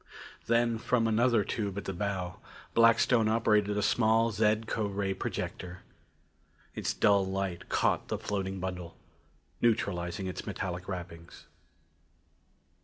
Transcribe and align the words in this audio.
Then 0.47 0.79
from 0.79 1.07
another 1.07 1.43
tube 1.43 1.77
at 1.77 1.85
the 1.85 1.93
bow, 1.93 2.37
Blackstone 2.73 3.27
operated 3.27 3.77
a 3.77 3.83
small 3.83 4.31
zed 4.31 4.65
co 4.65 4.87
ray 4.87 5.13
projector. 5.13 5.83
Its 6.73 6.91
dull 6.91 7.23
light 7.23 7.69
caught 7.69 8.07
the 8.07 8.17
floating 8.17 8.59
bundle, 8.59 8.97
neutralizing 9.61 10.25
its 10.25 10.47
metallic 10.47 10.87
wrappings. 10.87 11.45